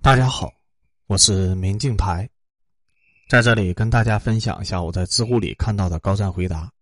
[0.00, 0.50] 大家好，
[1.06, 2.30] 我是明镜台，
[3.28, 6.72] 在这里跟大家分享一下我在知乎里看到的高赞回答。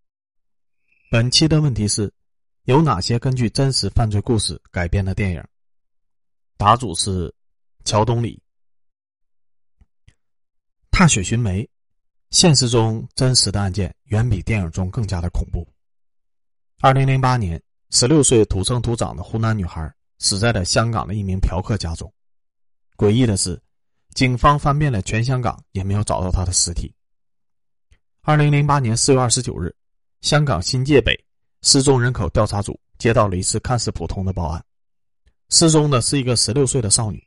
[1.09, 2.13] 本期的问题是：
[2.63, 5.43] 有哪些根据真实犯罪故事改编的电影？
[6.57, 7.33] 答主是
[7.83, 8.41] 乔东里。
[10.91, 11.67] 踏雪寻梅，
[12.29, 15.67] 现实中真实的案件远比电影中更加的恐怖。
[16.81, 22.13] 二零零八年，十六岁土生土长的湖南女孩死在了香港的一名嫖客家中。
[22.97, 23.61] 诡异的是，
[24.15, 26.91] 警方翻遍了全香港，也没有找到他的尸体。
[28.23, 29.73] 二零零八年四月二十九日，
[30.21, 31.15] 香港新界北
[31.61, 34.65] 失踪人口调查组接到了一次看似普通的报案：
[35.49, 37.23] 失踪的是一个十六岁的少女。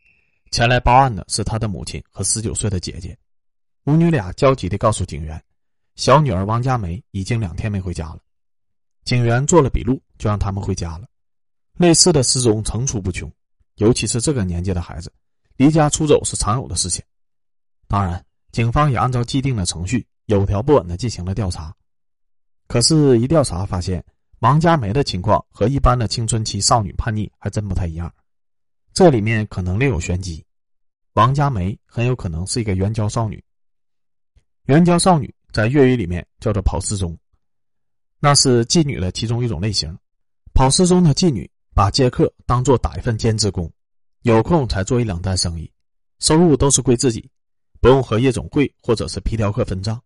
[0.50, 3.16] 前来报案的是她的母亲和十九岁的姐姐。
[3.84, 5.40] 母女俩焦急地告诉警员，
[5.94, 8.18] 小女儿王佳梅已经两天没回家了。
[9.04, 11.06] 警员做了笔录，就让他们回家了。
[11.76, 13.32] 类似的失踪层出不穷，
[13.76, 15.10] 尤其是这个年纪的孩子。
[15.60, 17.04] 离家出走是常有的事情，
[17.86, 21.70] 当然，警方也按照既定的程序，有条不紊的进行了调查。
[22.66, 24.02] 可是，一调查发现，
[24.38, 28.10] 王佳梅的情况和一般的青春期少女叛逆还真不太一样，
[28.94, 30.42] 这里面可能另有玄机。
[31.12, 33.44] 王佳梅很有可能是一个援交少女。
[34.64, 37.14] 援交少女在粤语里面叫做跑失踪，
[38.18, 39.94] 那是妓女的其中一种类型。
[40.54, 43.70] 跑失踪的妓女把接客当做打一份兼职工。
[44.22, 45.70] 有空才做一两单生意，
[46.18, 47.30] 收入都是归自己，
[47.80, 50.00] 不用和夜总会或者是皮条客分账。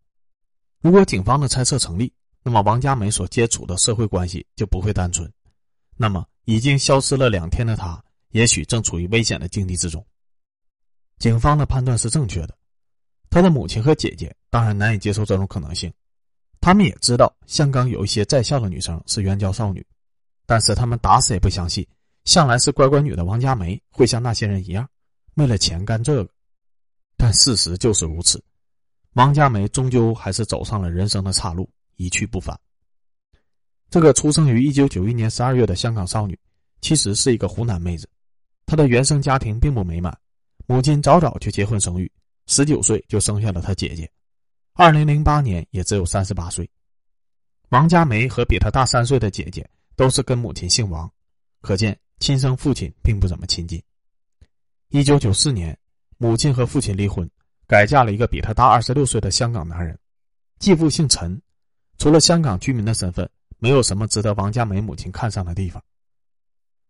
[0.80, 2.12] 如果警方的猜测成立，
[2.42, 5.28] 那么王佳梅所接触的社会关系就不会单纯。
[5.96, 10.04] 那么已经消失了两天的她，也许正处于危险的境地之中。
[11.18, 12.56] 警方的判断是正确的。
[13.30, 15.92] 她的母亲和姐姐当然难以接受这种可能性，
[16.60, 19.84] 他们也知道香港有一些在校的女生是援交少女，
[20.46, 21.84] 但是他们打死也不相信。
[22.24, 24.88] 向来是乖乖女的王佳梅会像那些人一样，
[25.34, 26.30] 为了钱干这个，
[27.16, 28.42] 但事实就是如此。
[29.12, 32.58] 王佳梅终究还是走上了人生的岔路，一去不返。
[33.90, 36.36] 这个出生于一九九一年十二月的香港少女，
[36.80, 38.08] 其实是一个湖南妹子。
[38.66, 40.18] 她的原生家庭并不美满，
[40.66, 42.10] 母亲早早就结婚生育，
[42.46, 44.10] 十九岁就生下了她姐姐，
[44.72, 46.68] 二零零八年也只有三十八岁。
[47.68, 51.08] 王佳梅和比她大三岁的姐姐都是跟母亲姓王，
[51.60, 51.96] 可见。
[52.18, 53.82] 亲生父亲并不怎么亲近。
[54.88, 55.76] 一九九四年，
[56.18, 57.28] 母亲和父亲离婚，
[57.66, 59.98] 改嫁了一个比他大二十六岁的香港男人。
[60.58, 61.40] 继父姓陈，
[61.98, 65.82] 除了香港居民的身份，没有什么值得王佳梅母亲看上的地方。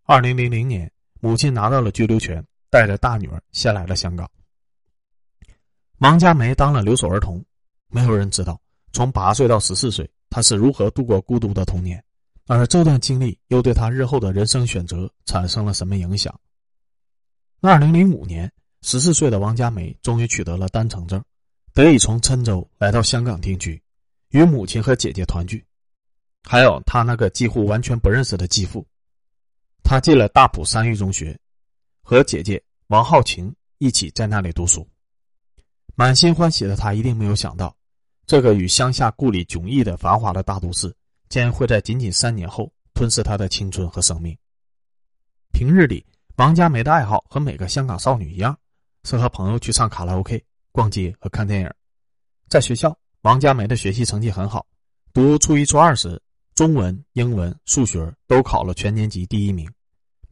[0.04, 0.90] 二零零零年，
[1.20, 4.30] 母亲拿到了居留权，带着大女儿先来了香港。
[5.98, 7.42] 王佳梅当了留守儿童，
[7.88, 8.60] 没有人知道
[8.92, 12.04] 从八岁到十四岁，她是如何度过孤独的童年。
[12.46, 16.38] 而这段经历又对他日后的人生选择产生了什么影响？
[17.60, 21.24] 二零零五年，十四岁的王佳梅终于取得了单程证，
[21.72, 23.82] 得以从郴州来到香港定居，
[24.28, 25.64] 与母亲和姐姐团聚，
[26.42, 28.86] 还有他那个几乎完全不认识的继父。
[29.82, 31.38] 他进了大埔三育中学，
[32.02, 34.86] 和姐姐王浩晴一起在那里读书。
[35.94, 37.74] 满心欢喜的他一定没有想到，
[38.26, 40.94] 这个与乡下故里迥异的繁华的大都市。
[41.28, 44.36] 将会在仅仅三年后吞噬他的青春和生命。
[45.52, 46.04] 平日里，
[46.36, 48.58] 王佳梅的爱好和每个香港少女一样，
[49.04, 50.42] 是和朋友去唱卡拉 OK、
[50.72, 51.70] 逛街和看电影。
[52.48, 54.66] 在学校，王佳梅的学习成绩很好，
[55.12, 56.20] 读初一、初二时，
[56.54, 59.68] 中文、英文、数学都考了全年级第一名，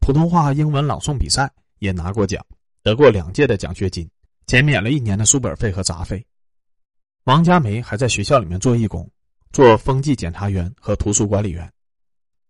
[0.00, 2.44] 普通话和英文朗诵比赛也拿过奖，
[2.82, 4.08] 得过两届的奖学金，
[4.46, 6.24] 减免了一年的书本费和杂费。
[7.24, 9.08] 王佳梅还在学校里面做义工。
[9.52, 11.70] 做风纪检查员和图书管理员，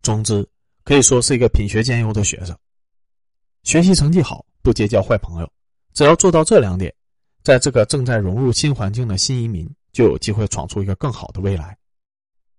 [0.02, 0.48] 总之
[0.84, 2.56] 可以说是一个品学兼优的学生。
[3.64, 5.52] 学习成绩好，不结交坏朋友，
[5.94, 6.94] 只要做到这两点，
[7.42, 11.76] 在这个正在融入新环境的新移民就有机会闯出一个更好的未来，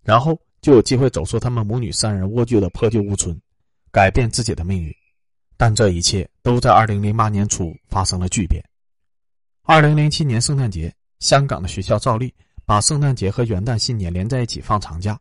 [0.02, 3.40] 然后就有机会走出他们母女三人蜗居的破旧屋村，
[3.92, 4.94] 改变自己的命运。
[5.56, 8.62] 但这一切都在二零零八年初发生了巨变。
[9.62, 12.34] 二零零七年圣诞节，香港的学校照例。
[12.66, 15.20] 把圣诞节和元旦、新年连在一起放长假，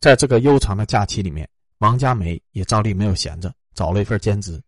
[0.00, 4.62] 在这个悠长的假期里面，王佳梅也照例没有闲着，找了一份兼职。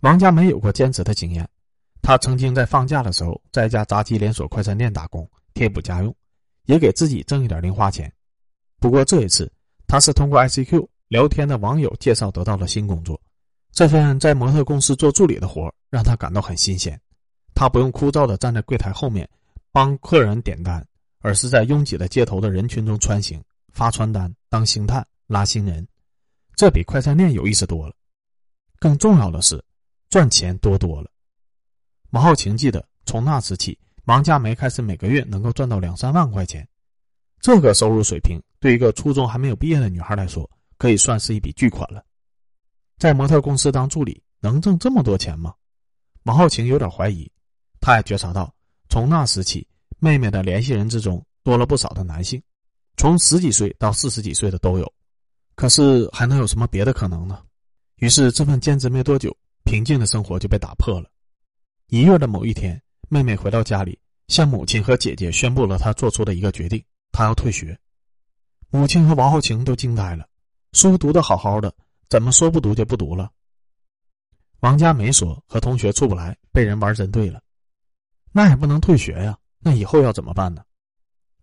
[0.00, 1.48] 王佳梅有过兼职的经验，
[2.02, 6.14] 她曾经在放假的时候在一家炸鸡连锁快餐店打工，贴补家用，
[6.66, 8.12] 也给自己挣一点零花钱。
[8.78, 9.50] 不过这一次，
[9.88, 13.20] 她是通过 ICQ 聊天的网友介绍得到了新工作，
[13.72, 17.00] 这份在模特公司做助理的活让她感到很新鲜，
[17.56, 19.28] 她不用枯燥的站在柜台后面
[19.72, 20.86] 帮客人点单。
[21.20, 23.42] 而是在拥挤的街头的人群中穿行、
[23.72, 25.86] 发传单、当星探、拉新人，
[26.56, 27.94] 这比快餐店有意思多了。
[28.78, 29.62] 更重要的是，
[30.08, 31.10] 赚钱多多了。
[32.10, 36.66] 王浩晴记得，从那时起，王佳梅开始每个月能够赚到两三万块钱。
[37.40, 42.04] 这个收入水平，对一个初中还没有毕业的女孩来说，可以算是一笔巨款了。
[42.98, 45.54] 在模特公司当助理，能挣这么多钱吗？
[46.24, 47.30] 王浩晴有点怀疑。
[47.80, 48.52] 他也觉察到，
[48.88, 49.66] 从那时起，
[49.98, 52.42] 妹妹的联系人之中多了不少的男性，
[52.96, 54.92] 从十几岁到四十几岁的都有。
[55.54, 57.42] 可是还能有什么别的可能呢？
[57.96, 61.10] 于是这份兼职没多久，平静的生活就被打破了。
[61.88, 63.98] 一月的某一天，妹妹回到家里，
[64.28, 66.80] 向母亲和姐姐宣布了她做出的一个决定：
[67.10, 67.76] 她要退学。
[68.70, 70.28] 母亲和王浩晴都惊呆了，
[70.74, 71.74] 书读得好好的，
[72.08, 73.30] 怎么说不读就不读了？
[74.60, 77.40] 王佳梅说：“和同学处不来，被人玩针对了。”
[78.30, 80.64] 那也不能退学呀，那以后要怎么办呢？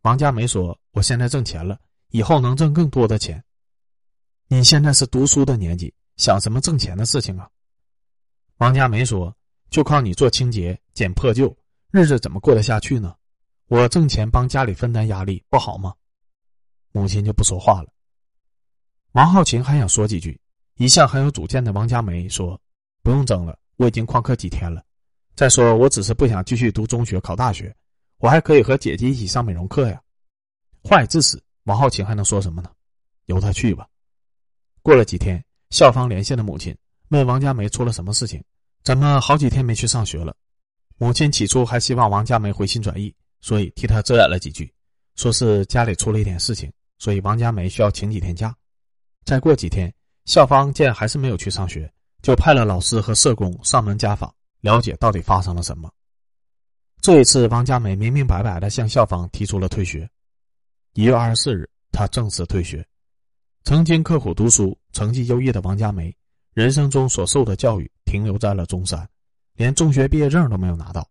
[0.01, 1.79] 王佳梅说：“我现在挣钱了，
[2.09, 3.43] 以后能挣更多的钱。
[4.47, 7.49] 你现在是读书的年纪，想什么挣钱的事情啊？”
[8.57, 9.35] 王佳梅说。
[9.71, 11.53] 就靠你做清洁、捡破旧，
[11.91, 13.13] 日子怎么过得下去呢？
[13.67, 15.93] 我挣钱帮家里分担压力不好吗？
[16.93, 17.89] 母亲就不说话了。
[19.13, 20.39] 王浩晴还想说几句，
[20.75, 22.57] 一向很有主见的王佳梅说
[23.03, 24.81] ：“不用争了，我已经旷课几天了。
[25.35, 27.75] 再说，我只是不想继续读中学、考大学，
[28.17, 30.01] 我还可以和姐姐一起上美容课呀。”
[30.83, 32.69] 话已至此，王浩晴还能说什么呢？
[33.25, 33.87] 由他去吧。
[34.81, 36.75] 过了几天，校方连线的母亲
[37.09, 38.43] 问王佳梅出了什么事情。
[38.83, 40.35] 怎么好几天没去上学了？
[40.97, 44.71] 母亲起初还希望王佳梅回心转意，所以替她遮掩了几句，
[45.15, 48.55] 说是家里出了一点事情，所以王佳梅需要请几天假。
[49.25, 49.91] 再过几天，
[50.25, 51.91] 校方见还是没有去上学，
[52.21, 54.31] 就派了老师和社工上门家访，
[54.61, 55.91] 了解到底发生了什么。
[57.05, 60.09] 这一次，王佳梅明明白白的向校方提出了退学。
[60.93, 62.83] 一月二十四日，她正式退学。
[63.63, 66.11] 曾经刻苦读书、成绩优异的王佳梅。
[66.55, 69.07] 人生中所受的教育停留在了中山，
[69.53, 71.07] 连中学毕业证都没有拿到。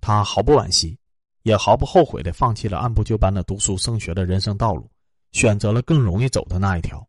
[0.00, 0.96] 他毫不惋惜，
[1.42, 4.88] 也毫不后悔的放弃了按部就班的读书升学的人生道路，
[5.32, 7.04] 选择了更容易走的那一条。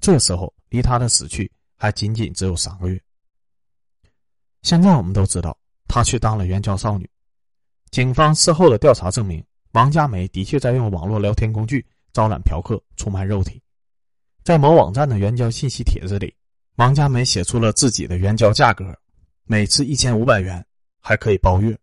[0.00, 3.02] 这时候，离他的死去还仅仅只有三个月。
[4.62, 5.58] 现在我们都知道，
[5.90, 7.10] 他去当了援交少女。
[7.90, 13.60] 警方事后的调查证明，王佳梅的确在用网络聊天工具招揽嫖客，出卖肉体，
[14.44, 16.32] 在某网站的援交信息帖子里。
[16.76, 18.96] 王佳梅写出了自己的援交价格，
[19.44, 20.64] 每次一千五百元，
[21.00, 21.76] 还可以包月。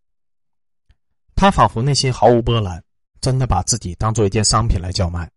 [1.36, 2.82] 她仿佛内心毫无波澜，
[3.20, 5.30] 真的把自己当做一件商品来叫卖。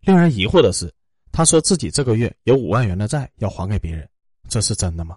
[0.00, 0.90] 令人疑惑的是，
[1.32, 4.08] 她说自己这个月有五万元的债要还给别人，
[4.48, 5.16] 这是真的吗？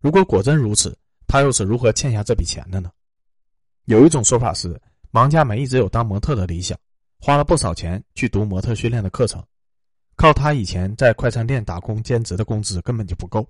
[0.00, 0.96] 如果果真如此，
[1.34, 2.88] 他又是如何欠下这笔钱的呢？
[3.86, 6.78] 有一种说法是，王佳梅一直有当模特的理想，
[7.18, 9.44] 花了不少钱去读模特训练的课程。
[10.14, 13.44] 靠他以前在快餐店打工兼职的工资根本就不够，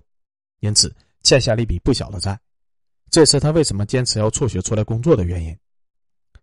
[0.60, 2.40] 因此欠下了一笔不小的债。
[3.10, 5.54] 这是他为什么坚持要辍学出来工作的原因。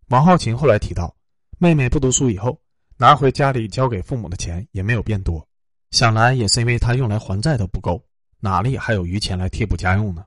[0.09, 1.11] 王浩琴后来提到，
[1.57, 2.55] 妹妹不读书以后，
[2.97, 5.43] 拿回家里交给父母的钱也没有变多，
[5.89, 7.99] 想来也是因为他用来还债都不够，
[8.39, 10.23] 哪里还有余钱来贴补家用呢？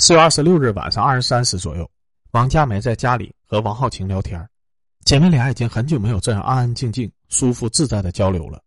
[0.00, 1.88] 四月二十六日晚上二十三时左右，
[2.30, 4.48] 王佳梅在家里和王浩晴聊天，
[5.04, 8.62] 姐妹俩已经很久没有这样安安静静、舒服自在的交流了。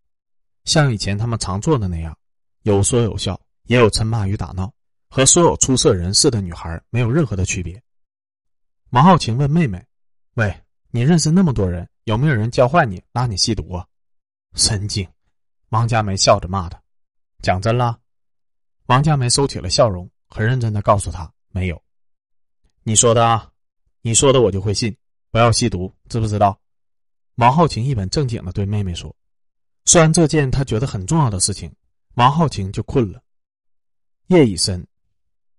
[0.65, 2.15] 像以前他们常做的那样，
[2.61, 4.71] 有说有笑，也有嗔骂与打闹，
[5.09, 7.81] 和所有出色人士的女孩没有任何的区别。
[8.91, 9.83] 王浩晴问妹妹
[10.37, 10.55] ：“喂，
[10.91, 13.83] 你认识那么多人，有没有人教坏你，拉你吸毒啊？”
[14.53, 15.07] 神经！
[15.69, 16.79] 王佳梅笑着骂他。
[17.41, 17.97] 讲真啦，
[18.85, 21.81] 王佳梅收起了笑容，很认真的告诉他：“没有。”
[22.83, 23.49] 你说的啊，
[24.01, 24.95] 你说的我就会信。
[25.29, 26.59] 不要吸毒，知不知道？
[27.35, 29.15] 王浩晴一本正经的对妹妹说。
[29.85, 31.73] 说完这件他觉得很重要的事情，
[32.15, 33.21] 王浩晴就困了。
[34.27, 34.85] 夜已深，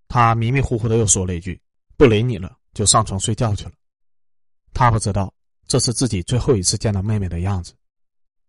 [0.07, 1.61] 他迷迷糊糊的又说了一句
[1.97, 3.73] ：“不理你了，就上床睡觉去了。”
[4.73, 5.33] 他不知道
[5.67, 7.75] 这是自己最后一次见到妹妹的样子。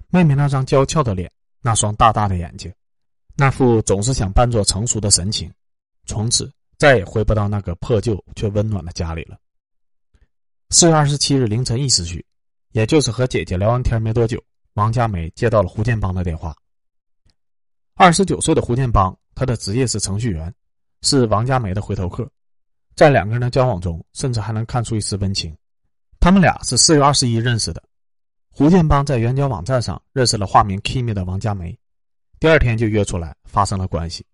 [0.09, 2.71] 妹妹那张娇俏的脸，那双大大的眼睛，
[3.35, 5.51] 那副总是想扮作成熟的神情，
[6.05, 9.37] 从此再也回不到那个破旧却温暖的家里了。
[10.69, 12.25] 四月二十七日凌晨一时许，
[12.71, 14.43] 也就是和姐姐聊完天没多久。
[14.73, 16.53] 王佳梅接到了胡建邦的电话。
[17.93, 20.53] 二十九岁的胡建邦，他的职业是程序员，
[21.01, 22.29] 是王佳梅的回头客。
[22.93, 25.55] 在两个人的交往中，甚至还能看出一丝温情。
[26.19, 27.81] 他们俩是四月二十一认识的。
[28.49, 31.77] 胡建邦在援交网站上认识了化名 Kimi 的王佳梅，
[32.39, 34.25] 第二天就约出来发生了关系。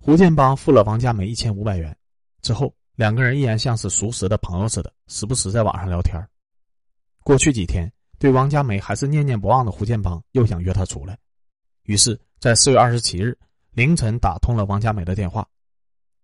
[0.00, 1.96] 胡建邦付了王佳梅一千五百元，
[2.42, 6.20] 之后两个人依然像是熟识的朋友似的，时不时在网上聊天。
[7.22, 7.90] 过去几天。
[8.18, 11.18] 对王佳梅还是念念不忘的胡建邦又想约她出来，
[11.84, 13.34] 于是，在四月二十七日
[13.70, 15.48] 凌晨打通了王佳梅的电话。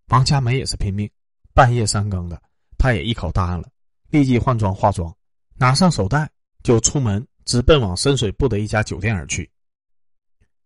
[0.08, 1.10] 王佳梅也是拼命，
[1.54, 2.38] 半夜三更的，
[2.76, 3.70] 他也一口答应了，
[4.10, 5.10] 立即换装化妆，
[5.54, 6.30] 拿上手袋
[6.62, 9.50] 就出门，直奔往深水埗的一家酒店而去。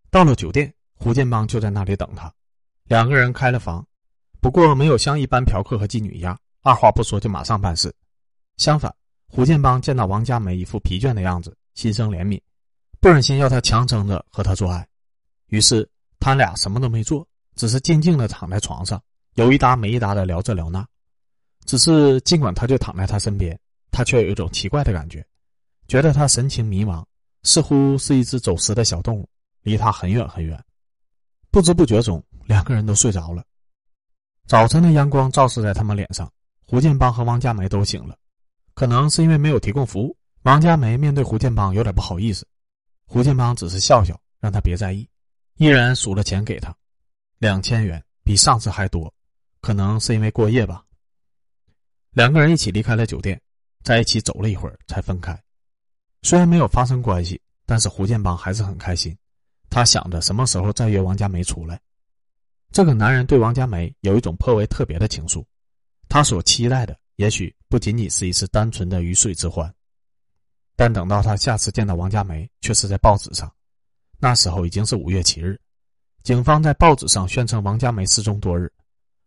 [0.09, 2.29] 到了酒店，胡建邦就在那里等他，
[2.85, 3.85] 两个人开了房，
[4.39, 7.93] 不过没有像一般嫖客和妓女一样，二话不说就马上办事。
[8.57, 8.93] 相反，
[9.27, 12.39] 胡建邦见到王佳梅一副疲倦的样子，心生怜悯，
[12.99, 14.85] 不忍心要她强撑着和他做爱，
[15.47, 15.87] 于是
[16.19, 19.01] 他俩什么都没做，只是静静的躺在床上，
[19.35, 20.85] 有一搭没一搭的聊这聊那。
[21.65, 23.57] 只是尽管他就躺在他身边，
[23.91, 25.25] 他却有一种奇怪的感觉，
[25.87, 27.03] 觉得他神情迷茫，
[27.43, 29.29] 似乎是一只走失的小动物，
[29.61, 30.61] 离他很远很远。
[31.51, 33.43] 不知不觉中，两个人都睡着了。
[34.47, 36.31] 早晨的阳光照射在他们脸上，
[36.65, 38.17] 胡建邦和王佳梅都醒了。
[38.73, 42.47] 可能是因为没有提供服务，王佳梅面对胡建邦有点不好意思。
[43.05, 45.07] 胡建邦只是笑笑，让他别在意，
[45.57, 46.75] 依然数了钱给他，
[47.37, 49.13] 两千元，比上次还多。
[49.61, 50.83] 可能是因为过夜吧。
[52.11, 53.39] 两个人一起离开了酒店，
[53.83, 55.39] 在一起走了一会儿才分开。
[56.23, 59.15] 虽然没有发生关系，但是胡建邦还是很开心。
[59.69, 61.79] 他想着什么时候再约王佳梅出来。
[62.71, 65.43] 这个男人对王佳梅有一种颇为特别的情愫，
[66.07, 66.97] 他所期待的。
[67.17, 69.71] 也许不仅仅是一次单纯的鱼水之欢，
[70.75, 73.51] 但等到他下次见到王佳梅，却是在报纸上。
[74.17, 75.59] 那时候已经是五月七日，
[76.23, 78.71] 警方在报纸上宣称王佳梅失踪多日。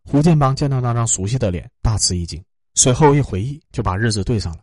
[0.05, 2.43] 胡建邦见到那张熟悉的脸，大吃一惊，
[2.75, 4.63] 随后一回忆，就把日子对上了。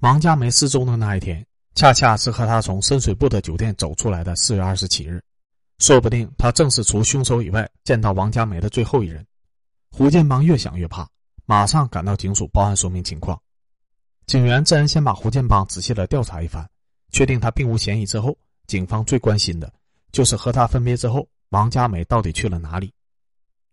[0.00, 5.22] 王佳梅失踪的那一天，恰恰是和他从深水埗的酒店走出来的四月二十七日，
[5.78, 9.26] 说不定他正是除凶手以外见到王佳梅的最后一人。
[9.90, 11.08] 胡建邦越想越怕。
[11.46, 13.38] 马上赶到警署报案说明情况，
[14.24, 16.66] 警员自然先把胡建邦仔细的调查一番，
[17.10, 18.34] 确定他并无嫌疑之后，
[18.66, 19.70] 警方最关心的
[20.10, 22.90] 就是和他分别之后，王佳梅到底去了哪里。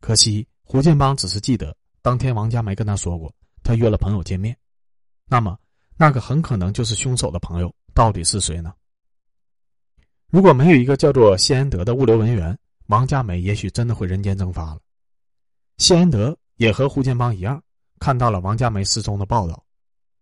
[0.02, 4.54] 可惜胡建邦只是记得当天王佳梅跟他说过，他约了朋友见面。
[5.30, 5.58] 那么
[5.96, 8.74] 那个很可能就是凶手的朋友到底是谁呢？
[10.32, 12.58] 如果没有一个叫做谢安德的物流文员，
[12.88, 14.80] 王佳梅也许真的会人间蒸发了。
[15.78, 16.36] 谢安德。
[16.58, 17.60] 也和胡建邦一样，
[17.98, 19.66] 看到了王佳梅失踪的报道。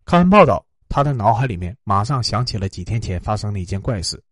[0.06, 4.24] 看完报道，他的脑海里面马上想起了几天前发生的一件怪事。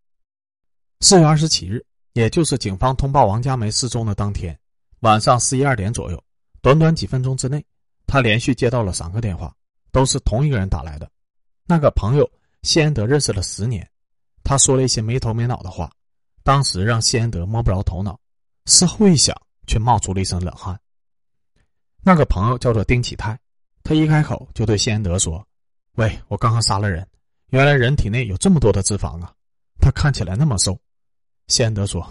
[1.01, 4.57] 四月二十七日，也就是警方通报王佳梅失踪的当天
[5.01, 6.23] 晚上十一二点左右，
[6.61, 7.61] 短短几分钟之内，
[8.05, 9.53] 他连续接到了三个电话，
[9.91, 11.11] 都是同一个人打来的。
[11.65, 12.25] 那个朋友
[12.61, 13.85] 谢安德认识了十年，
[14.47, 15.91] 他说了一些没头没脑的话，
[16.41, 18.17] 当时让谢安德摸不着头脑。
[18.65, 19.35] 事后一想，
[19.67, 20.79] 却冒出了一身冷汗。
[22.01, 23.37] 那个朋友叫做丁启泰，
[23.83, 25.45] 他一开口就对谢安德说
[25.99, 27.05] ：“喂，我刚刚杀了人，
[27.47, 29.33] 原来人体内有这么多的脂肪啊！
[29.81, 30.79] 他看起来那么瘦。”
[31.47, 32.01] 谢安德说：“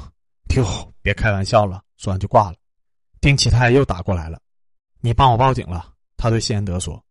[0.46, 0.62] 丢，
[1.00, 2.56] 别开玩笑了。”说完就挂了。
[3.18, 4.38] 丁启泰又打过来了
[5.00, 7.02] ：“你帮我报警了。”他对谢安德说。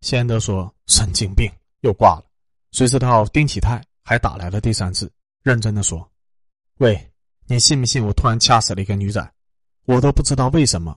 [0.00, 1.48] 谢安德说：“神经病，
[1.82, 2.24] 又挂了。”
[2.72, 5.10] 谁知道丁启泰还打来了第三次，
[5.42, 6.08] 认真的说
[6.78, 7.12] ：“喂，
[7.46, 9.34] 你信不信我突然掐死了一个女仔？
[9.86, 10.96] 我都不知道为什么。”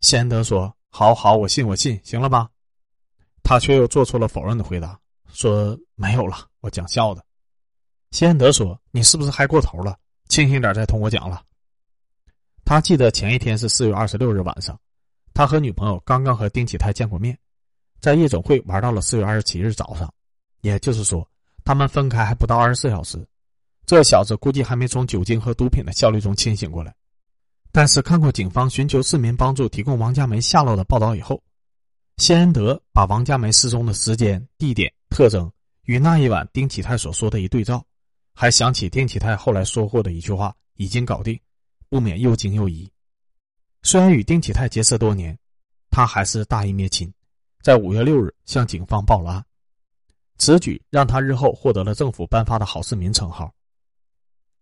[0.00, 2.50] 谢安德说：“好好，我信，我信，行了吧？”
[3.42, 5.00] 他却又做出了否认的回答，
[5.32, 7.24] 说：“没有了，我讲笑的。”
[8.12, 9.98] 谢安德说：“你是不是嗨过头了？
[10.28, 11.42] 清醒点再同我讲了。”
[12.66, 14.78] 他记得前一天是四月二十六日晚上，
[15.32, 17.38] 他和女朋友刚刚和丁启泰见过面，
[17.98, 20.12] 在夜总会玩到了四月二十七日早上，
[20.60, 21.26] 也就是说，
[21.64, 23.24] 他们分开还不到二十四小时。
[23.84, 26.94] 这小子估计还没从酒精和毒品的效率中清醒过来。
[27.72, 31.42] 但是看过警方寻求市民帮助提供王佳梅下落的报道以后，
[32.18, 35.50] 谢安德把王佳梅失踪的时间、地点、特征
[35.84, 37.84] 与那一晚丁启泰所说的一对照，
[38.34, 41.38] 还想起丁启泰后来说过的一句话：“已经搞定”，
[41.88, 42.90] 不免又惊又疑。
[43.82, 45.36] 虽然与丁启泰结识多年，
[45.90, 47.12] 他还是大义灭亲，
[47.62, 49.44] 在五月六日向警方报了案。
[50.42, 53.54] 此举让他日后获得了政府颁发的好市民称号。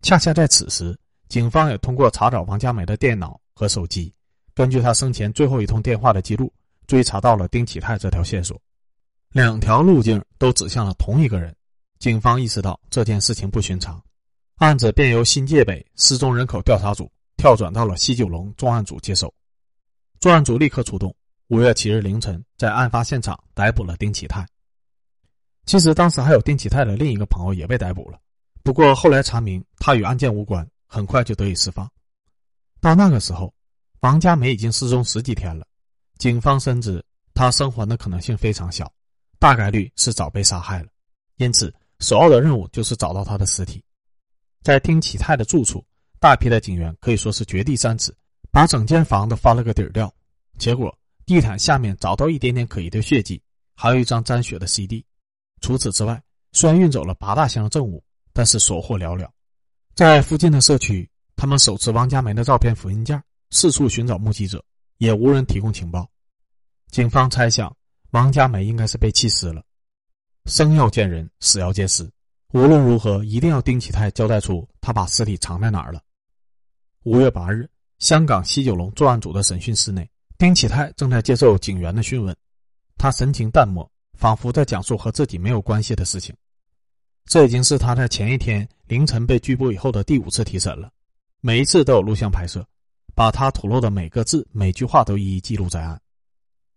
[0.03, 0.95] 恰恰在此时。
[1.27, 4.13] 警方也通过查找王佳梅的电脑和手机，
[4.53, 6.53] 根据他生前最后一通电话的记录，
[6.89, 8.61] 追查到了丁启泰这条线索。
[9.31, 11.55] 两条路径都指向了同一个人，
[12.01, 14.03] 警方意识到这件事情不寻常，
[14.57, 19.33] 案子便由新界北失踪人口调查组跳转到了西九龙重案组接手。
[20.19, 21.15] 重案组立刻出动，
[21.47, 24.45] 五月七日凌晨在案发现场逮捕了丁启泰。
[25.71, 28.19] 其实当时还有丁启泰的另一个朋友也被逮捕了，
[28.65, 30.69] 不过后来查明他与案件无关。
[30.89, 31.89] 很快就得以释放。
[32.81, 33.55] 到那个时候，
[34.01, 35.65] 王佳梅已经失踪十几天了，
[36.19, 37.01] 警方深知
[37.35, 38.93] 她生还的可能性非常小，
[39.39, 40.89] 大概率是早被杀害了。
[41.37, 43.81] 因此，首要的任务就是找到她的尸体。
[44.65, 45.85] 在丁启泰的住处，
[46.19, 48.13] 大批的警员可以说是掘地三尺，
[48.51, 50.13] 把整间房都翻了个底儿掉。
[50.59, 50.93] 结果，
[51.25, 53.41] 地毯下面找到一点点可疑的血迹，
[53.77, 55.07] 还有一张沾血的 CD。
[55.61, 56.21] 除此之外，
[56.53, 58.03] 虽然运走了八大箱证物，
[58.33, 59.29] 但是所获寥寥。
[59.95, 64.65] 在附近的社区，他们手持王佳梅的照片复印件，四处寻找目击者，
[64.99, 66.09] 也无人提供情报。
[66.91, 67.75] 警方猜想，
[68.11, 69.63] 王佳梅应该是被气死了。
[70.47, 72.11] 生要见人，死要见尸，
[72.53, 76.01] 无论如何，一定要丁启泰交代出他把尸体藏在哪儿了。
[77.05, 82.35] 五月八日，香港西九龙作案组的审讯室内，丁启泰正在接受警员的讯问，
[82.97, 83.90] 他神情淡漠，
[84.21, 86.37] 仿佛在讲述和自己没有关系的事情。
[87.25, 90.91] 这已经是他在前一天凌晨被拘捕以后的第五次提审了，
[91.41, 92.63] 每一次都有录像拍摄，
[93.15, 95.99] 把他吐露的每个字、每句话都一一记录在案。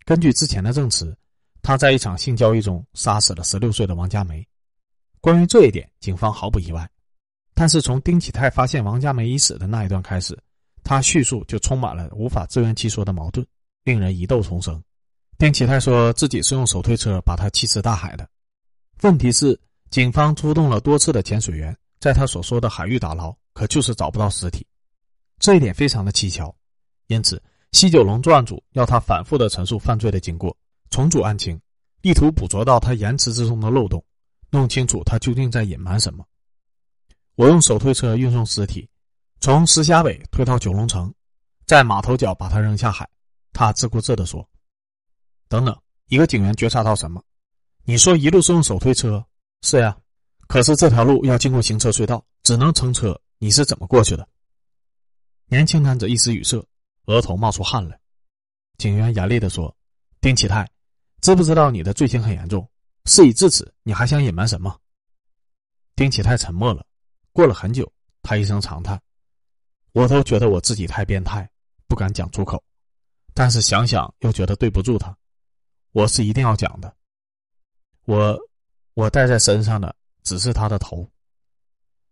[0.05, 1.13] 根据之前的证词，
[1.61, 4.47] 他在一场性交易中杀死了十六岁的王佳梅。
[5.19, 6.89] 关于这一点，警方毫不意外。
[7.53, 10.37] 但是从丁启泰发现王佳梅已死的那一段开始，
[10.81, 13.45] 他叙述就充满了无法自圆其说的矛盾，
[13.83, 14.81] 令人疑窦丛生。
[15.37, 18.27] 丁启泰说自己是用手推车把他弃尸大海的。
[19.01, 19.59] 问题是，
[19.89, 24.65] 警方出动了多次的潜水员，在他所说的海域打捞，可就是找不到尸体。
[25.39, 26.53] 这一点非常的蹊跷，
[27.07, 27.41] 因此。
[27.73, 30.55] 西九龙专案组要他反复的陈述犯罪的经过，
[30.91, 31.59] 重组案情，
[32.03, 34.05] 力图捕捉到他言辞之中的漏洞，
[34.51, 36.23] 弄清楚他究竟在隐瞒什么。
[37.33, 38.87] 我用手推车运送尸体，
[39.39, 41.11] 从石峡尾推到九龙城，
[41.65, 43.09] 在码头角把他扔下海。
[43.51, 44.47] 他自顾自地说
[45.53, 45.77] ：“等等。”
[46.09, 47.23] 一个警员觉察到什么？
[47.83, 49.23] 你说一路是用手推车？
[49.61, 49.95] 是呀，
[50.47, 53.19] 可是这条路要经过行车隧道，只能乘车。
[53.37, 54.27] 你是怎么过去的？
[55.45, 56.65] 年轻男子一时语塞。
[57.07, 57.99] 额头冒出汗来，
[58.77, 59.75] 警员严厉地说
[60.21, 60.65] ：“丁启泰，
[61.19, 62.65] 知不知道你的罪行很严重？
[63.03, 64.79] 事已至此，你还想隐瞒什么？”
[65.97, 66.85] 丁启泰沉默了，
[67.33, 67.91] 过了很久，
[68.21, 68.97] 他一声长叹
[69.91, 71.49] ：“我都觉得我自己太变态，
[71.87, 72.63] 不敢讲出口，
[73.33, 75.13] 但是想想又觉得对不住他，
[75.93, 76.93] 我是一定要讲的。
[78.03, 78.37] 我，
[78.93, 81.09] 我带在身上的只是他的头。”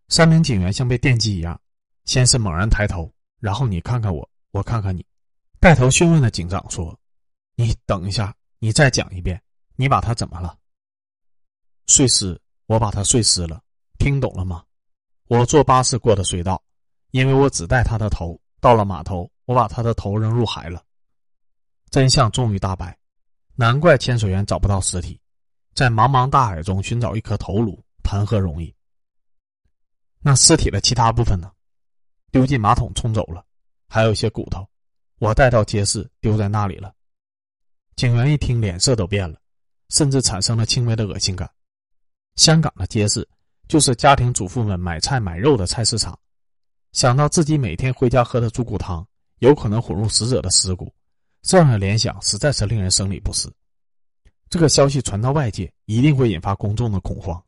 [0.07, 1.59] 三名警员像被电击一样，
[2.05, 4.27] 先是猛然抬头，然后你看看我。
[4.51, 5.05] 我看看你，
[5.61, 6.99] 带头讯问的警长说
[7.55, 9.41] ：“你等一下，你再讲一遍，
[9.77, 10.57] 你把他怎么了？
[11.87, 13.63] 碎尸，我把他碎尸了，
[13.97, 14.61] 听懂了吗？
[15.29, 16.61] 我坐巴士过的隧道，
[17.11, 20.83] 因为我只带他的头，到了码头，我把他的头扔入海了。
[21.89, 22.97] 真相终于大白，
[23.61, 25.21] 难怪潜水员找不到尸体，
[25.75, 28.73] 在茫茫大海中寻找一颗头颅，谈何容易？
[30.19, 31.51] 那尸体的其他部分呢？
[32.31, 33.45] 丢进马桶冲走了。”
[33.87, 34.67] 还有一些骨头，
[35.19, 36.91] 我带到街市丢在那里了。
[37.95, 39.39] 警员一听，脸色都变了，
[39.89, 41.47] 甚至产生了轻微的恶心感。
[42.37, 43.29] 香港的街市
[43.67, 46.17] 就是家庭主妇们买菜买肉的菜市场，
[46.93, 50.91] 想到自己每天回家喝的猪骨汤有可能混入死者的尸骨，
[51.41, 53.51] 这样的联想实在是令人生理不适。
[54.49, 57.41] 这个消息传到外界，一定会引发公众的恐慌。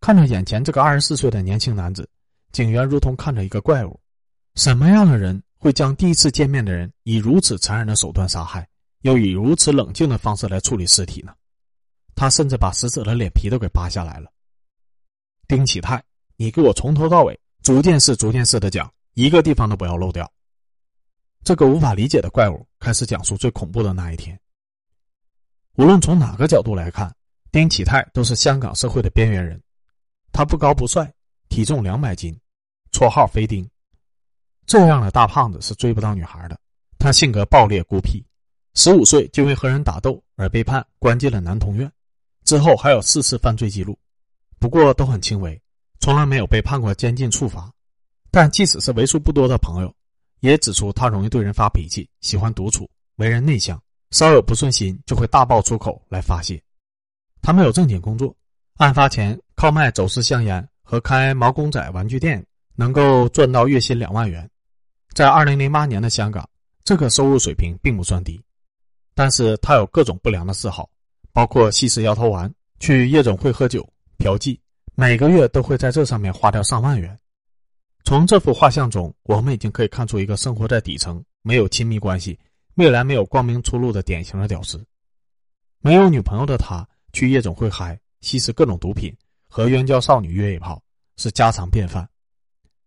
[0.00, 2.08] 看着眼前这个二十四岁的年轻男子，
[2.52, 3.98] 警员如同看着一个怪物。
[4.54, 8.68] 什么样的人会将第一次见面的人以如此残忍的手段杀害，
[9.00, 11.32] 又以如此冷静的方式来处理尸体呢？
[12.14, 14.30] 他甚至把死者的脸皮都给扒下来了。
[15.48, 16.02] 丁启泰，
[16.36, 20.30] 你给我从头到尾，逐件事逐件事的讲，一个地方都不要漏掉。
[21.42, 24.38] 这个无法理解的怪物开始讲述最恐怖的那一天。
[25.76, 27.10] 无论从哪个角度来看，
[27.50, 29.58] 丁启泰都是香港社会的边缘人。
[30.32, 31.10] 他不高不帅，
[31.48, 32.38] 体重两百斤，
[32.92, 33.66] 绰号飞丁。
[34.66, 36.60] 这样的大胖子是追不到女孩的。
[36.98, 38.22] 他性格暴烈孤僻，
[38.74, 41.90] 十五岁就为和人打斗而被判关进了男童院，
[42.44, 43.98] 之后还有四次犯罪记录，
[44.58, 45.58] 不过都很轻微，
[46.00, 47.72] 从来没有被判过监禁处罚。
[48.30, 49.94] 但即使是为数不多的朋友，
[50.50, 56.62] 也指出他容易对人发脾气，喜欢独处，为人内向，稍有不顺心就会大爆粗口来发泄。
[57.40, 58.36] 他没有正经工作，
[58.76, 62.44] 案发前靠卖走私香烟和开毛公仔玩具店
[62.76, 64.46] 能够赚到月薪两万元。
[65.14, 66.46] 在二零零八年的香港，
[66.84, 68.38] 这个收入水平并不算低，
[69.14, 70.86] 但是他有各种不良的嗜好，
[71.32, 73.82] 包括吸食摇头丸、去夜总会喝酒、
[74.18, 74.58] 嫖妓，
[74.94, 77.18] 每个月都会在这上面花掉上万元。
[78.04, 82.38] 从这幅画像中，我们已经可以看出一个生活在底层、没有亲密关系、
[82.74, 84.84] 未来没有光明出路的典型的屌丝。
[85.80, 89.14] 没有女朋友的他，去夜总会嗨、吸食各种毒品，
[89.48, 90.82] 和援交少女约一炮，
[91.16, 92.08] 是家常便饭。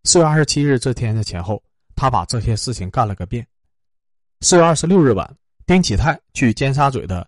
[0.04, 1.62] 四月二十七日这天的前后。
[2.00, 3.44] 他把这些事情干了个遍。
[4.42, 7.28] 四月二十六日晚，丁启泰去尖沙咀的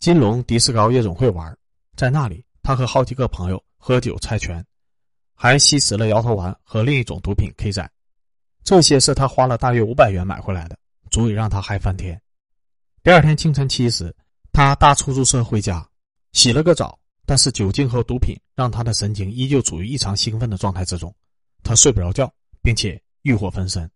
[0.00, 1.56] 金龙迪斯高夜总会玩，
[1.94, 4.66] 在那里，他和好几个朋友喝酒猜拳，
[5.40, 7.88] 还吸食了摇头丸和另一种毒品 K 仔，
[8.64, 10.76] 这些是他花了大约五百元买回来的，
[11.12, 12.20] 足以让他嗨翻天。
[13.04, 14.12] 第二天清晨七时，
[14.50, 15.88] 他搭出租车回家，
[16.32, 21.14] 洗了个澡，但是酒精和毒品让他的神经依旧处于异常兴奋的状态之中，
[21.62, 22.28] 他睡不着觉，
[22.60, 23.88] 并且欲火焚身。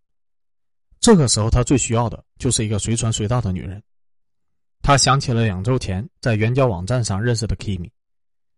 [1.00, 3.82] 这个时候，他最需要的就是一个随传随到的女人。
[4.80, 7.90] 他想起了两周前在援交网站上认识的 Kimi，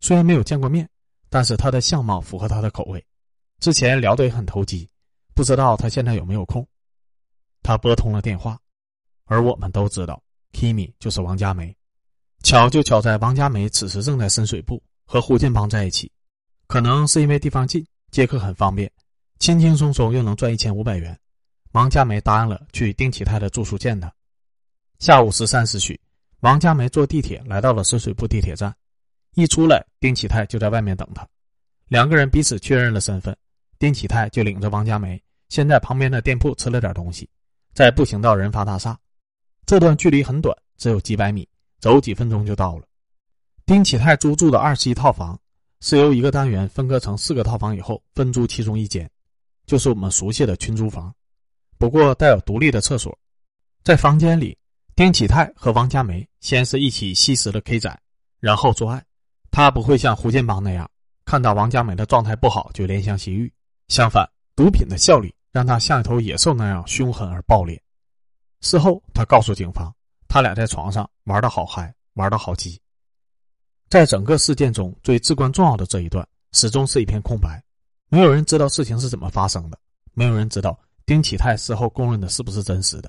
[0.00, 0.86] 虽然没有见过面，
[1.34, 3.04] 但是他的相貌符合他的口味，
[3.58, 4.88] 之前聊得也很投机，
[5.34, 6.64] 不知道他现在有没有空。
[7.60, 8.56] 他拨通了电话，
[9.24, 10.22] 而我们都知道。
[10.52, 11.76] Kimi 就是王佳梅，
[12.44, 16.08] 巧就巧在王佳梅此时正在深水埗和胡建邦在一起，
[16.68, 18.88] 可能是因为地方近，接客很方便，
[19.40, 21.18] 轻轻松松又能赚一千五百元，
[21.72, 24.08] 王佳梅答应了去丁启泰的住处见他。
[25.00, 26.00] 下午十三时许，
[26.42, 28.72] 王佳梅坐地铁来到了深水埗地铁站，
[29.34, 31.26] 一出来，丁启泰就在外面等他，
[31.88, 33.36] 两个人彼此确认了身份，
[33.78, 37.28] 丁启泰就领着王佳梅先在旁边的店铺吃了点东西，
[37.74, 38.98] 再步行到人发大厦。
[39.66, 41.48] 这段距离很短，只有几百米，
[41.80, 42.86] 走几分钟就到了。
[43.66, 45.38] 丁启泰租住的二十一套房
[45.80, 49.10] 是由一个单元分割成四个套房以后分租其中一间，
[49.66, 51.12] 就是我们熟悉的群租房，
[51.78, 53.18] 不过带有独立的厕所。
[53.82, 54.56] 在房间里，
[54.94, 57.98] 丁启泰和王佳梅先是一起吸食了 K 仔，
[58.38, 59.04] 然后做爱。
[59.54, 60.90] 他不会像胡建邦那样
[61.24, 63.50] 看到王佳梅的状态不好就怜香惜玉，
[63.86, 67.80] 相反，毒品的效力让他像一头野兽那样凶狠而暴烈。
[68.62, 69.94] 事后，他告诉警方，
[70.26, 72.80] 他俩在床上玩的好嗨，玩的好激。
[73.88, 77.62] 在整个事件中最至关重要的这一段，始终是一片空白，
[78.08, 79.78] 没有人知道事情是怎么发生的，
[80.14, 83.08] 没有人知道丁启泰事后供认的是不是真实的。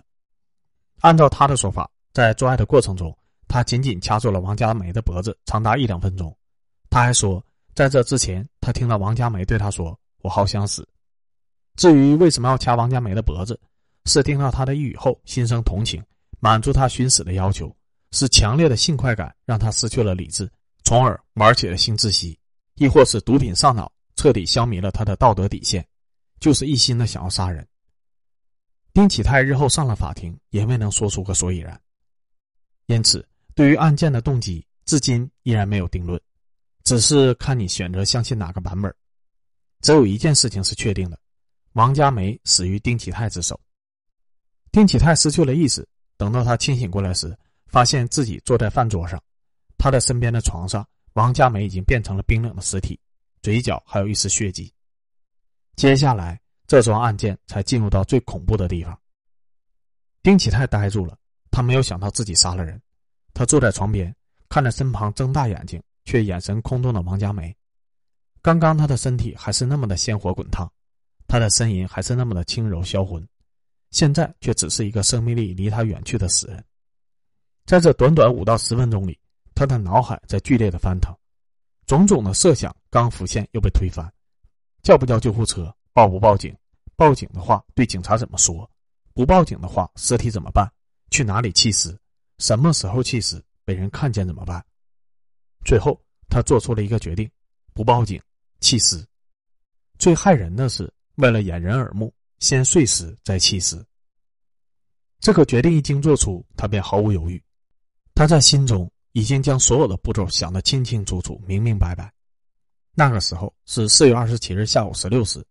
[1.00, 6.36] 按照他的说法，在做爱的过程中，他紧紧掐住了王佳梅的脖子，长达一两分钟。
[6.90, 10.88] 他还说，在这之前，他听到王佳梅对他说：“我好想死。”
[11.76, 13.60] 至于为什么要掐王佳梅的脖子？
[14.06, 16.04] 是听到他的一语后心生同情，
[16.40, 17.68] 满足他寻死的要求；
[18.12, 20.50] 是强烈的性快感让他失去了理智，
[20.84, 22.38] 从而玩起了性窒息；
[22.76, 25.84] 亦或是毒品上脑，彻底消弭了他的道德底线，
[26.40, 27.68] 就是一心的想要杀人。
[28.94, 31.82] 丁启泰日后上了法庭，也未能说出个所以然。
[32.86, 36.22] 因此，对于案件的动机，至今依然没有定论，
[36.84, 38.94] 只是看你选择相信哪个版本。
[39.80, 41.18] 只有一件事情是确定的：
[41.72, 43.60] 王佳梅死于丁启泰之手。
[44.72, 45.88] 丁启泰失去了意识，
[46.18, 47.34] 等到他清醒过来时，
[47.68, 49.24] 发现自己坐在饭桌上，
[49.78, 53.00] 他的身边的床上，王佳梅已经变成了冰冷的尸体，
[53.42, 54.70] 嘴角还有一丝血迹。
[55.78, 59.00] 接下来，这桩案件才进入到最恐怖的地方。
[60.22, 61.18] 丁启泰呆住了，
[61.52, 62.82] 他没有想到自己杀了人。
[63.36, 64.16] 他坐在床边，
[64.50, 67.56] 看着身旁睁大眼睛却眼神空洞的王佳梅。
[68.42, 70.72] 刚刚他的身体还是那么的鲜活滚烫，
[71.28, 73.28] 他的呻吟还是那么的轻柔销魂。
[73.92, 76.64] 现在却只是一个生命力离他远去的死人。
[77.66, 79.20] 在这短短五到十分钟里，
[79.54, 81.14] 他的脑海在剧烈的翻腾，
[81.88, 84.10] 种种的设想刚浮现又被推翻：
[84.82, 85.76] 叫不叫救护车？
[85.92, 86.56] 报不报警？
[86.96, 88.70] 报警的话，对警察怎么说？
[89.14, 90.72] 不报警的话，尸体怎么办？
[91.10, 91.98] 去哪里弃尸？
[92.40, 93.42] 什么时候弃尸？
[93.64, 94.64] 被人看见怎么办？
[95.64, 97.30] 最后，他做出了一个决定：
[97.74, 98.22] 不报警，
[98.60, 99.04] 弃尸。
[99.98, 102.14] 最害人的是，为了掩人耳目。
[102.40, 103.84] 先碎尸再弃尸。
[105.20, 107.42] 这个决定一经做出，他便毫无犹豫。
[108.14, 112.14] 他在心中已经将所有的步骤想得清清楚楚、明明白白。
[112.94, 115.44] 那个时候是四月二十七日下午十六时，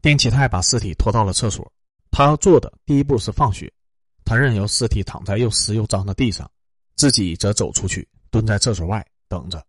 [0.00, 1.70] 丁启泰把尸体拖到了厕所。
[2.10, 3.70] 他要做的第一步是放血。
[4.28, 6.50] 他任由尸体躺在又湿又脏的地上，
[6.96, 9.64] 自己则走出去，蹲在厕所外等着。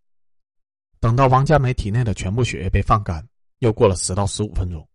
[1.00, 3.26] 等到王佳梅体内的全部血液被放干，
[3.60, 4.86] 又过了十到十五分钟。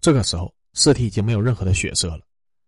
[0.00, 0.52] 这个时候。
[0.76, 2.22] 尸体已经没有任何的血色了，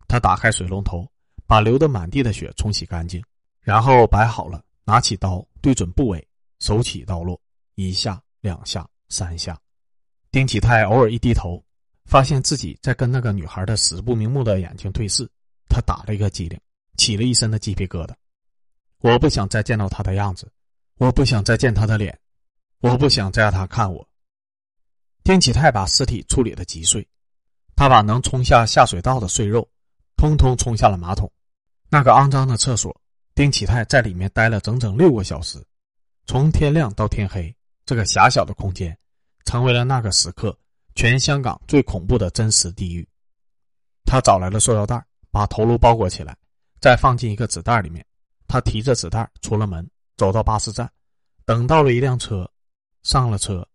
[0.07, 1.05] 他打开水龙头，
[1.45, 3.21] 把流得满地的血冲洗干净，
[3.61, 6.25] 然后摆好了，拿起刀对准部位，
[6.61, 7.37] 手起刀落，
[7.75, 9.61] 一下、两下、三下。
[10.31, 11.61] 丁启泰偶尔一低头，
[12.05, 15.29] 发现自己在跟那个女孩的死不瞑目的眼睛对视，
[15.69, 16.61] 他打了一个激灵，
[16.97, 18.15] 起了一身的鸡皮疙瘩。
[18.99, 20.51] 我不想再见到他的样子，
[20.99, 22.19] 我不想再见他的脸，
[22.81, 24.09] 我不想再让他看我。
[25.23, 27.07] 丁启泰把尸体处理的极碎。
[27.79, 29.69] 他把能冲下下水道的碎肉，
[30.17, 31.31] 通通冲下了马桶。
[31.91, 32.99] 那个肮脏的厕所，
[33.35, 35.63] 丁启泰在里面待了整整六个小时，
[36.27, 38.97] 从天亮到天黑，这个狭小的空间，
[39.45, 40.59] 成为了那个时刻
[40.95, 43.07] 全香港最恐怖的真实地狱。
[44.07, 45.05] 他找来了塑料袋，
[45.37, 46.35] 把头颅包裹起来，
[46.81, 48.03] 再放进一个纸袋里面。
[48.49, 50.91] 他提着纸袋出了门，走到巴士站，
[51.45, 52.51] 等到了一辆车，
[53.03, 53.69] 上了车。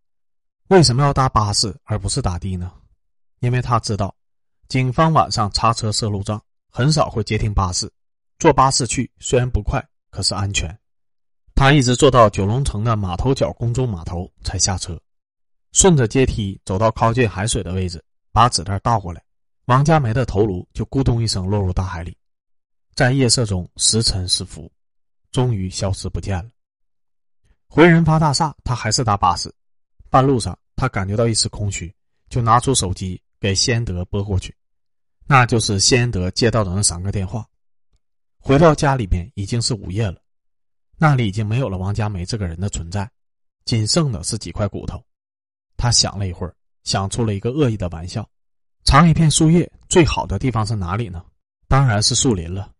[0.70, 2.72] 为什么要搭巴士而不是打的呢？
[3.42, 4.16] 因为他知道，
[4.70, 7.88] 警方晚上查车摄路障，很少会接听巴士，
[8.40, 10.76] 坐巴士去虽然不快，可是安全。
[11.54, 15.00] 他一直坐到九龙城的码头角公众码头才下车，
[15.74, 19.22] 顺着阶梯走到靠近海水的位置，把纸袋倒过来，
[19.66, 22.18] 王佳梅的头颅就咕咚一声落入大海里，
[22.96, 24.72] 在夜色中时沉时浮，
[25.32, 26.50] 终于消失不见了。
[27.68, 29.54] 回人发大厦，他还是搭巴士，
[30.10, 31.94] 半路上他感觉到一丝空虚，
[32.28, 34.54] 就拿出手机给谢安德拨过去，
[35.26, 37.48] 那就是谢安德接到的那三个电话。
[38.40, 40.20] 回到家里面已经是午夜了。
[40.98, 43.10] 那里已经没有了王佳梅这个人的存在，
[43.64, 45.04] 仅剩的是几块骨头。
[45.78, 48.30] 他想了一会儿，想出了一个恶意的玩笑：
[48.84, 51.24] 藏一片树叶最好的地方是哪里呢？
[51.68, 52.72] 当然是树林了。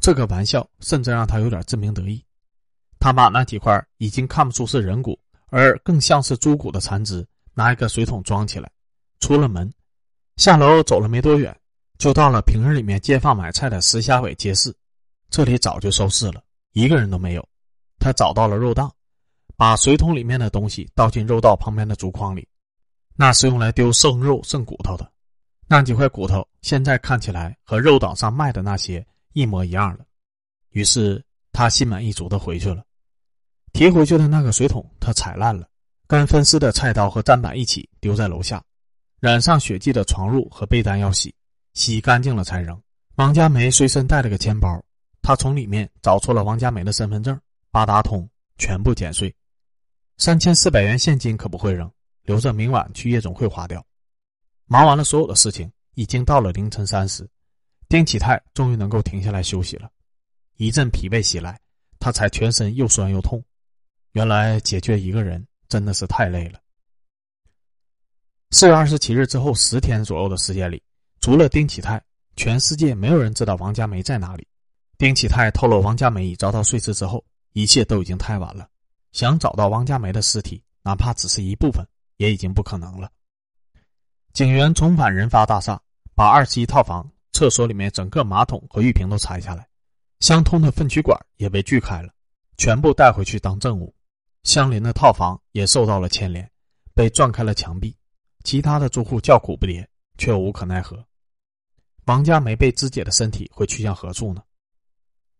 [0.00, 2.24] 这个玩笑甚至让他有点自鸣得意。
[2.98, 8.70] 他把那几块已经看不出是人骨，而更像是猪骨的残肢，拿一个水桶装起来，
[9.20, 9.72] 出了门，
[10.36, 11.56] 下楼走了没多远，
[11.98, 14.74] 就到了平日里面街坊买菜的石虾尾街市。
[15.30, 17.48] 这里早就收拾了，一个人都没有。
[17.98, 18.92] 他找到了肉档，
[19.56, 22.48] 把水桶里面的东西倒进肉道旁边的竹筐里，
[23.14, 25.11] 那是用来丢剩肉剩骨头的。
[25.72, 30.04] 那几块骨头现在看起来和肉档上卖的那些一模一样了。
[30.72, 32.84] 于是他心满意足的回去了。
[33.72, 35.66] 提回去的那个水桶他踩烂了，
[36.06, 38.62] 跟分尸的菜刀和砧板一起丢在楼下。
[39.18, 41.34] 染上血迹的床褥和被单要洗，
[41.72, 42.78] 洗干净了才扔。
[43.14, 44.78] 王佳梅随身带了个钱包，
[45.22, 47.40] 她从里面找出了王佳梅的身份证。
[47.70, 49.34] 八达通全部剪碎，
[50.18, 51.90] 三千四百元现金可不会扔，
[52.24, 53.82] 留着明晚去夜总会花掉。
[54.72, 57.28] 忙完了所有的事情，已经到了凌晨三时，
[57.90, 59.90] 丁启泰终于能够停下来休息了。
[60.56, 61.60] 一阵疲惫袭来，
[62.00, 63.44] 他才全身又酸又痛。
[64.12, 66.58] 原来解决一个人真的是太累了。
[68.50, 70.82] 四月二十七日之后十天左右的时间里，
[71.20, 72.02] 除了丁启泰，
[72.36, 74.48] 全世界没有人知道王佳梅在哪里。
[74.96, 77.22] 丁启泰透露，王佳梅已遭到碎尸之后。
[77.52, 78.66] 一切都已经太晚了，
[79.12, 83.12] 想找到王佳梅的尸体，哪怕只是一部分，也已经不可能了。
[84.32, 85.80] 警员重返仁发大厦，
[86.14, 89.68] 把二十一套房厕所里面整个马桶和浴瓶都拆下来，
[90.20, 92.08] 相通的粪渠管也被锯开了，
[92.56, 93.94] 全部带回去当证物。
[94.44, 96.50] 相邻的套房也受到了牵连，
[96.94, 97.94] 被撞开了墙壁。
[98.42, 99.86] 其他的住户叫苦不迭，
[100.18, 101.04] 却无可奈何。
[102.06, 104.42] 王佳梅被肢解的身体会去向何处呢？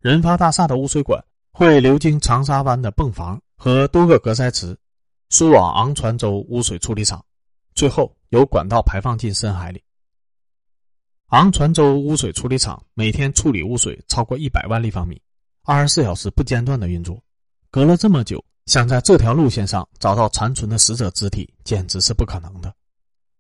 [0.01, 1.23] 仁发大厦的污水管。
[1.55, 4.75] 会流经长沙湾的泵房和多个隔塞池，
[5.29, 7.23] 输往昂船洲污水处理厂，
[7.75, 9.83] 最后由管道排放进深海里。
[11.29, 15.21] 昂船洲污水处理厂每天处理污水超过一百万立方米，
[15.65, 17.23] 二十四小时不间断的运作。
[17.71, 22.75] 隔了这么久，想在这条路线上找到残存的死者肢体，简直是不可能的。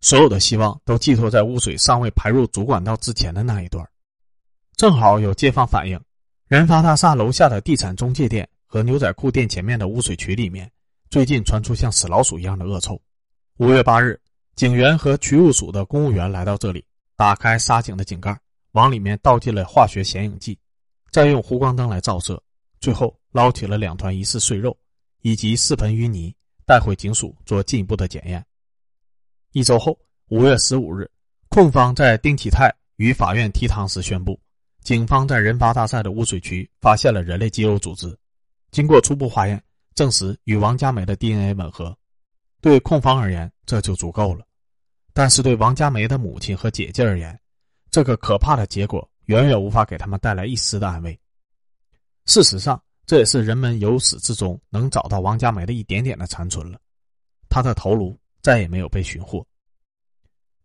[0.01, 3.87] 所有的希望都寄托在污水尚未排入主管道之前的那一段。
[4.77, 6.01] 正好有街坊反映。
[6.49, 10.71] 人发大厦楼下的地产中介店和牛仔裤店前面的污水渠里面，
[11.09, 13.01] 最近传出像死老鼠一样的恶臭。
[13.59, 14.19] 五月八日，
[14.55, 16.85] 警员和渠务署的公务员来到这里，
[17.17, 18.39] 打开沙井的井盖，
[18.73, 20.59] 往里面倒进了化学显影剂，
[21.11, 22.41] 再用弧光灯来照射，
[22.79, 24.77] 最后捞起了两团疑似碎肉
[25.23, 26.35] 以及四盆淤泥，
[26.67, 28.45] 带回警署做进一步的检验。
[29.53, 31.11] 一周后，五月十五日，
[31.49, 34.39] 控方在丁启泰与法院提堂时宣布。
[34.83, 38.17] 警方在人发大厦的污水渠发现了人类肌肉组织，
[38.71, 39.63] 经过初步化验，
[39.95, 41.97] 证实与王佳美的 DNA 吻合。
[42.63, 44.45] 对控方而言，这就足够了；
[45.13, 47.39] 但是对王佳梅的母亲和姐姐而言，
[47.91, 51.19] 这个可怕的结果远远无法给他们带来一丝的安慰。
[52.27, 56.79] 事实上，这也是人们由始至终能找到王佳梅的一点点的残存了。
[57.49, 59.45] 她的头颅再也没有被寻获。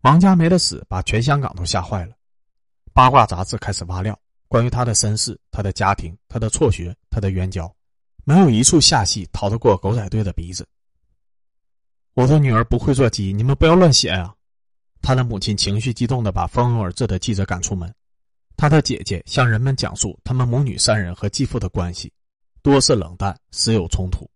[0.02, 2.14] 王佳梅的死把全香港都吓坏了。
[2.94, 7.76] 八卦杂志开始挖料，关于她的身世、她的家庭、她的辍学、她的冤交，
[8.24, 10.64] 没有一处下戏逃得过狗仔队的鼻子。
[12.18, 14.34] 我的女儿不会做鸡，你们不要乱写啊！
[15.04, 17.94] 他的母亲情绪激动的把蜂拥而至的记者赶出门。
[18.56, 22.12] 他的姐姐向人们讲述他们母女三人和继父的关系，
[22.64, 24.28] 多是冷淡，时有冲突。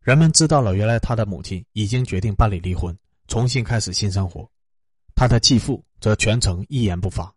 [0.00, 4.44] 人们知道了，原来他的母亲已经决定办理离婚，重新开始新生活。
[5.14, 7.32] 他的继父则全程一言不发。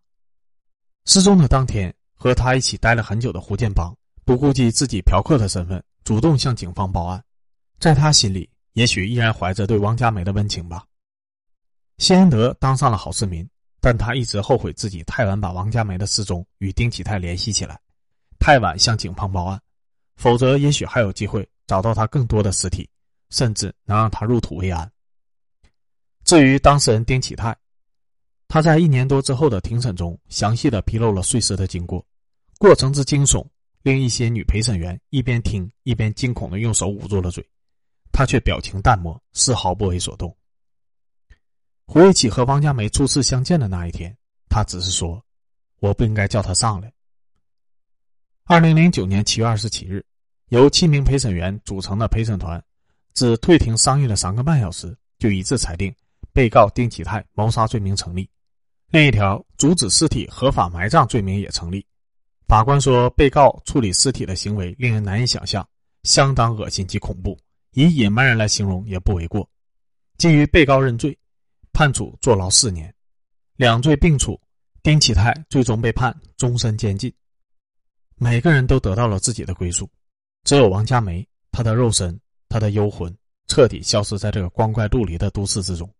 [1.05, 7.23] 失踪的当天，和他一起待了很久的胡建邦不顾及自己嫖客的身份，主动向警方报案。
[7.77, 10.85] 在他心里，也许依然怀着对王佳梅的温情吧。
[11.97, 13.47] 谢安德当上了好市民，
[13.79, 17.79] 但他一直后悔自己太晚把王佳梅的失踪与丁启泰联系起来，
[18.39, 19.61] 太晚向警方报案，
[20.15, 22.89] 否则也许还有机会找到他更多的尸体，
[23.29, 24.91] 甚至能让他入土为安。
[26.23, 27.55] 至于当事人丁启泰，
[28.47, 32.03] 他在一年多之后的庭审中，详细的披露了碎尸的经过，
[32.57, 33.45] 过程之惊悚，
[33.83, 37.47] 令一些女陪审员一边听一边惊恐的用手捂住了嘴，
[38.13, 40.33] 他却表情淡漠，丝毫不为所动。
[41.85, 44.15] 回忆起和王佳梅初次相见的那一天，
[44.47, 45.21] 他只是说
[45.81, 46.93] ：“我不应该叫他上来。”
[48.45, 50.05] 二零零九年七月二十七日，
[50.49, 52.63] 由七名陪审员组成的陪审团，
[53.13, 55.93] 只退庭商议了三个半小时，就一致裁定
[56.31, 58.29] 被告丁启泰谋杀罪名成立，
[58.89, 61.85] 另一条阻止尸体合法埋葬罪名也成立。
[62.47, 65.67] 法官说，被告处理尸体的行为令人难以想象，
[66.03, 67.37] 相当恶心及恐怖，
[67.73, 69.49] 以野蛮人来形容也不为过。
[70.17, 71.17] 基于被告认罪。
[71.75, 72.93] 判处坐牢四年，
[73.55, 74.39] 两罪并处，
[74.83, 77.11] 丁启泰最终被判终身监禁。
[78.15, 79.89] 每个人都得到了自己的归宿，
[80.43, 83.11] 只有王佳梅，她的肉身，她的幽魂，
[83.47, 85.91] 彻底消失在这个光怪陆离的都市之中，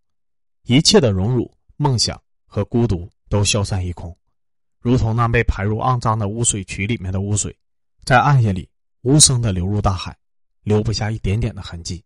[0.66, 4.16] 一切的荣辱、梦想和孤独都消散一空，
[4.80, 7.58] 如同那被排入肮脏的污水渠里面的污水，
[8.06, 8.70] 在暗夜里
[9.02, 10.16] 无声的流入大海，
[10.64, 12.04] 留不下一点点的痕迹。